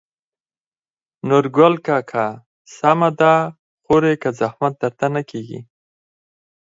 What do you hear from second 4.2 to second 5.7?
که زحمت درته نه کېږي.